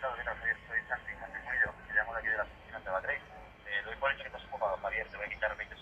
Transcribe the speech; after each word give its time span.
comentado, 0.00 0.14
¿qué 0.16 0.24
tal, 0.24 0.38
Soy 0.68 0.78
Santi 0.86 1.12
Montecuido, 1.18 1.74
te 1.88 1.94
llamo 1.94 2.12
de 2.12 2.18
aquí 2.20 2.28
de 2.28 2.36
la 2.36 2.42
oficina 2.44 2.78
de 2.78 2.90
Batrey. 2.90 3.18
Eh, 3.66 3.82
doy 3.84 3.96
por 3.96 4.12
hecho 4.12 4.22
que 4.22 4.28
estás 4.28 4.44
ocupado, 4.44 4.76
Javier, 4.78 5.08
te 5.08 5.16
voy 5.16 5.26
a 5.26 5.28
quitar 5.28 5.56
20 5.56 5.74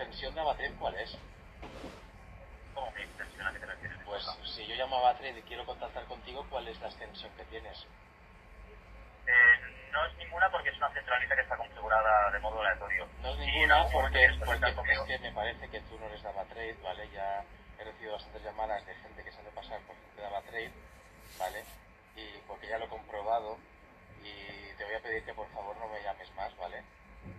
extensión 0.00 0.34
de 0.34 0.40
Avatrade 0.40 0.74
cuál 0.80 0.96
es? 0.96 1.10
¿Cómo 2.74 2.92
que 2.94 3.02
extensión 3.02 3.46
a 3.46 3.52
qué 3.52 3.58
te 3.58 3.66
refieres? 3.66 3.98
Pues 4.06 4.22
si 4.56 4.66
yo 4.66 4.74
llamo 4.74 4.96
a 4.96 5.10
Avatrade 5.10 5.38
y 5.38 5.42
quiero 5.42 5.66
contactar 5.66 6.04
contigo, 6.06 6.46
¿cuál 6.48 6.68
es 6.68 6.80
la 6.80 6.88
extensión 6.88 7.30
que 7.36 7.44
tienes? 7.44 7.76
Eh, 9.26 9.90
no 9.92 10.06
es 10.06 10.16
ninguna 10.16 10.50
porque 10.50 10.70
es 10.70 10.76
una 10.78 10.90
centralita 10.92 11.34
que 11.36 11.42
está 11.42 11.56
configurada 11.56 12.30
de 12.30 12.38
modo 12.38 12.62
aleatorio. 12.62 13.06
No 13.22 13.28
es 13.30 13.38
ninguna 13.38 13.88
porque, 13.92 14.30
porque 14.46 14.74
contactar 14.74 14.90
es 14.90 15.00
que 15.06 15.18
me 15.18 15.32
parece 15.32 15.68
que 15.68 15.80
tú 15.80 15.98
no 15.98 16.06
eres 16.06 16.22
de 16.22 16.28
Avatrade, 16.28 16.76
¿vale? 16.82 17.10
Ya 17.10 17.44
he 17.78 17.84
recibido 17.84 18.14
bastantes 18.14 18.42
llamadas 18.42 18.86
de 18.86 18.94
gente 18.94 19.22
que 19.22 19.32
se 19.32 19.40
hace 19.40 19.50
pasar 19.50 19.80
por 19.82 19.96
gente 19.96 20.20
de 20.20 20.26
Avatrade, 20.26 20.72
¿vale? 21.38 21.64
Y 22.16 22.38
porque 22.48 22.68
ya 22.68 22.78
lo 22.78 22.86
he 22.86 22.88
comprobado 22.88 23.58
y 24.24 24.74
te 24.76 24.84
voy 24.84 24.94
a 24.94 25.00
pedir 25.00 25.24
que 25.24 25.34
por 25.34 25.48
favor 25.52 25.76
no 25.76 25.88
me 25.88 26.02
llames 26.02 26.30
más, 26.36 26.56
¿vale? 26.56 26.82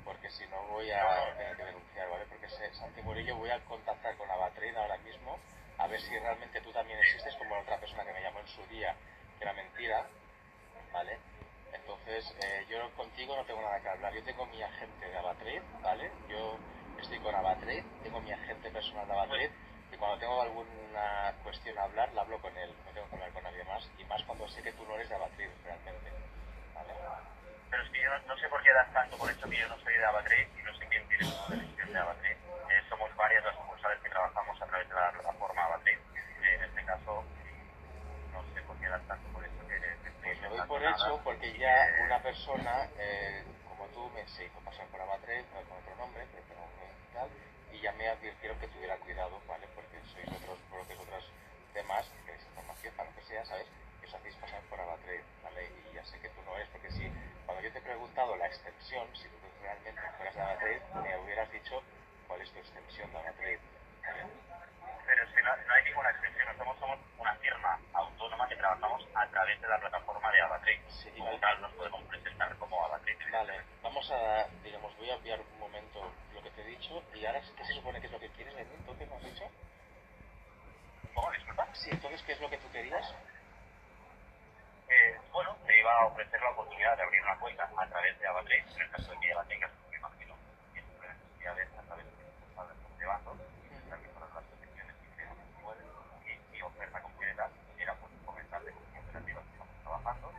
Porque 0.05 0.29
si 0.29 0.45
no 0.47 0.61
voy 0.67 0.89
a 0.91 1.35
tener 1.37 1.57
que 1.57 1.65
denunciar, 1.65 1.90
Porque 2.51 2.69
sé- 2.69 2.79
Santi 2.79 3.01
voy 3.01 3.49
a 3.49 3.59
contactar 3.65 4.15
con 4.17 4.29
Avatrade 4.29 4.77
ahora 4.77 4.97
mismo 4.99 5.39
a 5.77 5.87
ver 5.87 5.99
si 6.01 6.17
realmente 6.19 6.61
tú 6.61 6.71
también 6.71 6.99
existes 6.99 7.35
como 7.37 7.55
la 7.55 7.61
otra 7.61 7.79
persona 7.79 8.03
que 8.05 8.13
me 8.13 8.21
llamó 8.21 8.39
en 8.39 8.47
su 8.47 8.65
día, 8.67 8.95
que 9.37 9.43
era 9.43 9.53
mentira, 9.53 10.05
¿vale? 10.93 11.17
Entonces, 11.73 12.25
eh, 12.39 12.65
yo 12.69 12.93
contigo 12.95 13.35
no 13.35 13.45
tengo 13.45 13.61
nada 13.61 13.79
que 13.81 13.89
hablar. 13.89 14.13
Yo 14.13 14.23
tengo 14.23 14.45
mi 14.47 14.61
agente 14.61 15.05
de 15.09 15.17
Avatrade, 15.17 15.63
¿vale? 15.81 16.11
Yo 16.27 16.59
estoy 16.99 17.19
con 17.19 17.33
Avatrade, 17.33 17.85
tengo 18.03 18.21
mi 18.21 18.31
agente 18.31 18.69
personal 18.71 19.07
de 19.07 19.13
Avatrade 19.13 19.51
y 19.91 19.97
cuando 19.97 20.19
tengo 20.19 20.41
alguna 20.41 21.33
cuestión 21.43 21.77
a 21.79 21.83
hablar, 21.83 22.13
la 22.13 22.21
hablo 22.21 22.39
con 22.41 22.55
él. 22.57 22.75
No 22.85 22.91
tengo 22.91 23.07
que 23.09 23.15
hablar 23.15 23.31
con 23.33 23.43
nadie 23.43 23.63
más 23.63 23.89
y 23.97 24.05
más 24.05 24.21
cuando 24.23 24.47
sé 24.49 24.61
que 24.61 24.73
tú 24.73 24.85
no 24.85 24.95
eres 24.95 25.09
de 25.09 25.15
Avatrade 25.15 25.55
realmente. 25.63 26.11
Pero 27.71 27.83
es 27.83 27.89
que 27.89 28.01
yo 28.01 28.09
no, 28.27 28.37
sé 28.37 28.47
por 28.49 28.61
qué 28.63 28.73
das 28.73 28.93
tanto 28.93 29.17
por 29.17 29.31
hecho 29.31 29.49
que 29.49 29.57
yo 29.57 29.67
no 29.67 29.79
soy 29.79 29.93
de 29.93 30.01
no 30.01 30.73
sé 30.75 30.87
quién 30.89 31.07
tiene 31.07 31.23
su 31.25 31.49
decisión 31.49 31.93
de 31.93 31.99
Avatrade. 31.99 32.37
Eh, 32.69 32.83
somos 32.89 33.15
varias 33.15 33.43
las 33.45 33.55
sucursales 33.55 33.99
que 34.03 34.09
trabajamos 34.09 34.61
a 34.61 34.65
través 34.67 34.89
de 34.89 34.95
la 34.95 35.11
plataforma 35.11 35.65
Avatrade. 35.65 35.99
Eh, 36.43 36.55
en 36.55 36.63
este 36.63 36.83
caso, 36.85 37.25
no 38.33 38.43
por 39.07 39.43
que 39.67 39.79
de 39.79 40.11
Pues 40.23 40.41
lo 40.41 40.49
doy 40.49 40.67
por 40.67 40.83
hecho 40.83 41.21
porque 41.23 41.57
ya 41.57 41.87
una 42.05 42.21
persona 42.21 42.87
eh, 42.97 43.43
como 43.69 43.85
tú 43.87 44.09
me 44.11 44.27
se 44.27 44.45
hizo 44.45 44.59
pasar 44.61 44.87
por 44.87 45.01
pero 45.21 45.69
con 45.69 45.77
otro 45.77 45.95
nombre, 45.95 46.25
pero 46.31 46.45
con 46.45 46.61
y 46.91 47.13
tal, 47.13 47.29
y 47.73 47.81
ya 47.81 47.91
me 47.93 48.07
advirtieron 48.09 48.59
que 48.59 48.67
tuviera 48.67 48.97
cuidado, 48.97 49.41
¿vale? 49.47 49.67
Porque 49.75 49.99
sois 50.13 50.29
otros 50.31 50.59
bloques, 50.69 50.97
otros 50.99 51.31
demás, 51.73 52.05
que 52.09 52.25
queréis 52.25 52.45
información, 52.45 52.93
para 52.95 53.09
lo 53.09 53.15
que 53.15 53.23
sea, 53.23 53.45
¿sabes? 53.45 53.67
Que 53.99 54.07
os 54.07 54.13
hacéis 54.13 54.35
pasar 54.35 54.61
por 54.69 54.79
Avatrade, 54.79 55.23
¿vale? 55.43 55.69
Y 55.91 55.95
ya 55.95 56.03
sé 56.05 56.19
que 56.19 56.29
tú 56.29 56.41
no 56.43 56.55
eres, 56.55 56.69
porque 56.69 56.91
si 56.91 57.09
cuando 57.45 57.63
yo 57.63 57.71
te 57.71 57.79
he 57.79 57.81
preguntado 57.81 58.35
la 58.35 58.47
extensión, 58.47 59.07
si 59.15 59.27
tú 59.29 59.37
realmente 59.61 60.01
fueras 60.17 60.35
de 60.35 60.41
Avatrade, 60.41 60.81
me 61.03 61.17
hubieras 61.19 61.51
dicho 61.51 61.81
cuál 62.27 62.41
es 62.41 62.51
tu 62.51 62.59
extensión 62.59 63.11
de 63.11 63.17
Avatrade, 63.19 63.59
¿vale? 64.05 64.25
Pero 65.05 65.23
es 65.23 65.29
que 65.33 65.41
no, 65.41 65.55
no 65.55 65.73
hay 65.73 65.83
ninguna 65.83 66.09
extensión. 66.11 66.45
Nosotros 66.47 66.79
somos 66.79 66.99
una 67.17 67.35
firma 67.35 67.79
autónoma 67.93 68.47
que 68.47 68.55
trabajamos 68.55 69.07
a 69.15 69.27
través 69.27 69.59
de 69.61 69.67
la 69.67 69.79
plataforma 69.79 70.31
de 70.31 70.41
Avatrade. 70.41 70.81
Sí, 71.03 71.09
Como 71.11 71.25
vale. 71.25 71.39
tal, 71.39 71.61
nos 71.61 71.71
podemos 71.73 72.01
presentar 72.03 72.55
como 72.57 72.85
Avatrade. 72.85 73.17
Vale, 73.31 73.61
vamos 73.81 74.11
a, 74.11 74.47
digamos, 74.63 74.95
voy 74.97 75.09
a 75.09 75.15
enviar 75.15 75.39
un 75.39 75.59
momento 75.59 76.11
y 76.91 77.25
ahora, 77.25 77.41
¿qué 77.55 77.65
se 77.65 77.73
supone 77.73 78.01
que 78.01 78.07
es 78.07 78.11
lo 78.11 78.19
que 78.19 78.29
quieres 78.29 78.53
de 78.55 78.65
mí? 78.65 78.71
¿Entonces 78.75 79.09
me 79.09 79.15
has 79.15 79.23
dicho? 79.23 79.45
¿Cómo? 81.13 81.31
Disculpa. 81.31 81.67
Sí, 81.73 81.89
entonces, 81.91 82.21
¿qué 82.23 82.33
es 82.33 82.41
lo 82.41 82.49
que 82.49 82.57
tú 82.57 82.69
querías? 82.71 83.15
Eh, 84.89 85.17
bueno, 85.31 85.55
te 85.65 85.79
iba 85.79 85.93
a 86.01 86.05
ofrecer 86.07 86.41
la 86.41 86.49
oportunidad 86.49 86.97
de 86.97 87.03
abrir 87.03 87.21
una 87.21 87.39
cuenta 87.39 87.63
a 87.63 87.87
través 87.87 88.19
de 88.19 88.27
Avatrade, 88.27 88.65
en 88.75 88.81
el 88.81 88.91
caso 88.91 89.11
de 89.11 89.19
que 89.19 89.27
ya 89.29 89.35
la 89.35 89.43
tengas, 89.45 89.71
me 89.89 89.97
imagino, 89.97 90.35
que 90.73 90.81
tu 90.81 90.91
necesidad 91.01 91.55
de 91.55 91.63
a 91.63 91.81
través 91.87 92.05
de 92.05 92.11
tus 92.11 92.55
padres 92.55 92.77
llevando, 92.99 93.37
y 93.63 93.89
también 93.89 94.11
para 94.11 94.27
las 94.35 94.43
peticiones 94.43 94.95
que 94.99 95.07
creemos 95.15 95.37
que 95.39 95.63
pueden, 95.63 95.87
y 96.27 96.51
mi 96.51 96.61
oferta 96.61 97.01
concreta 97.01 97.49
era 97.79 97.95
pues 97.95 98.11
comentarle 98.25 98.71
con 98.73 98.83
qué 98.91 98.99
operativas 98.99 99.45
estamos 99.47 99.75
trabajando, 99.79 100.33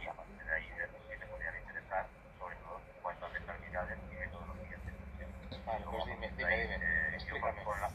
y 0.00 0.06
a 0.06 0.12
partir 0.14 0.44
de 0.44 0.52
ahí 0.56 0.70
ver 0.72 0.88
si 0.88 1.18
te 1.18 1.26
podrían 1.26 1.56
interesar, 1.58 2.06
sobre 2.38 2.56
todo 2.56 2.80
en 2.80 3.02
cuanto 3.02 3.26
a 3.26 3.28
rentabilidades 3.28 3.98
y 4.10 4.14
metodologías 4.16 4.80
de 4.86 4.92
inversión. 4.92 5.57
Vale, 5.68 5.84
pues 5.84 6.04
dime, 6.06 6.32
dime, 6.36 6.56
dime, 6.62 6.74
Eh, 6.76 7.10
explícame. 7.12 7.62
con 7.62 7.78
la, 7.80 7.90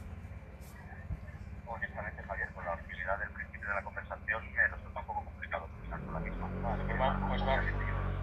honestamente, 1.66 2.22
Javier, 2.22 2.52
con 2.54 2.66
la 2.66 2.74
hostilidad 2.74 3.18
del 3.20 3.32
principio 3.32 3.68
de 3.70 3.76
la 3.76 3.82
conversación, 3.84 4.54
me 4.54 4.68
resulta 4.68 5.00
un 5.00 5.06
poco 5.08 5.26
complicado 5.26 5.68
pensar 5.82 6.00
con 6.06 6.14
la 6.14 6.20
misma. 6.20 6.48
Vale, 6.62 6.84
pues 6.86 7.02
va, 7.02 7.20
pues 7.28 7.42
va, 7.42 7.64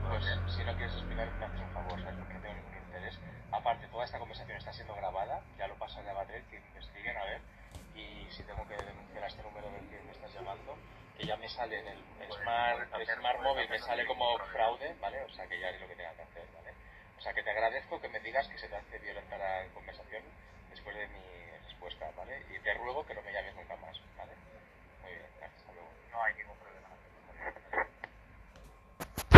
pues 0.09 0.25
si 0.55 0.65
no 0.65 0.77
quieres 0.77 0.95
explicar, 0.95 1.33
me 1.35 1.47
haces 1.47 1.61
un 1.61 1.71
favor, 1.73 2.01
¿sabes? 2.01 2.17
Porque 2.19 2.35
no 2.35 2.41
tengo 2.41 2.55
ningún 2.55 2.77
interés. 2.77 3.19
Aparte, 3.51 3.89
toda 3.89 4.05
esta 4.05 4.19
conversación 4.21 4.57
está 4.57 4.73
siendo 4.73 4.95
grabada, 4.95 5.43
ya 5.59 5.67
lo 5.67 5.75
pasas 5.79 6.07
a 6.07 6.13
Batrel, 6.13 6.45
que 6.47 6.57
investiguen, 6.57 7.17
a 7.19 7.25
ver, 7.25 7.41
y 7.97 8.31
si 8.31 8.45
tengo 8.45 8.65
que 8.69 8.77
denunciar 8.77 9.25
a 9.25 9.27
este 9.27 9.43
número 9.43 9.69
del 9.73 9.91
que 9.91 10.01
me 10.03 10.13
estás 10.13 10.33
llamando, 10.33 10.79
que 11.17 11.27
ya 11.27 11.37
me 11.37 11.49
sale 11.49 11.81
en 11.81 11.89
el 11.89 12.33
Smart, 12.33 12.89
Smart 13.19 13.41
Móvil, 13.43 13.69
me 13.69 13.79
sale 13.81 14.07
como 14.07 14.39
fraude, 14.53 14.95
¿vale? 15.01 15.25
O 15.25 15.29
sea 15.31 15.47
que 15.49 15.59
ya 15.59 15.69
haré 15.69 15.81
lo 15.81 15.89
que 15.89 15.97
tenga 15.97 16.15
que 16.15 16.23
hacer, 16.23 16.30
que 17.99 18.09
me 18.09 18.21
digas 18.21 18.47
que 18.47 18.59
se 18.59 18.69
te 18.69 18.77
hace 18.77 18.99
violenta 18.99 19.39
la 19.39 19.65
conversación 19.73 20.23
después 20.71 20.95
de 20.95 21.09
mi 21.09 21.51
respuesta, 21.67 22.11
¿vale? 22.17 22.45
Y 22.55 22.59
te 22.61 22.75
ruego 22.75 23.05
que 23.07 23.15
no 23.15 23.23
me 23.23 23.33